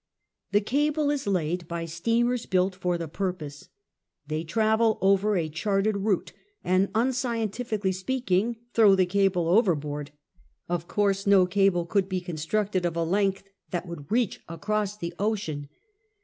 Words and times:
The 0.51 0.61
cable 0.61 1.11
is 1.11 1.27
laid 1.27 1.67
by 1.67 1.85
steamers 1.85 2.47
built 2.47 2.73
for 2.73 2.97
the 2.97 3.07
purpose. 3.07 3.69
They 4.25 4.43
travel 4.43 4.97
over 4.99 5.37
a 5.37 5.47
charted 5.47 5.95
route, 5.97 6.33
and, 6.63 6.89
unscientifically 6.95 7.91
speaking, 7.91 8.55
throw 8.73 8.95
the 8.95 9.05
cable 9.05 9.47
overboard. 9.47 10.09
Of 10.67 10.87
course, 10.87 11.27
no 11.27 11.45
cable 11.45 11.85
could 11.85 12.09
be 12.09 12.19
constructed 12.19 12.83
of 12.83 12.95
a 12.95 13.03
length 13.03 13.43
that 13.69 13.85
would 13.87 14.11
reach 14.11 14.41
across 14.49 14.97
the 14.97 15.13
ocean. 15.19 15.69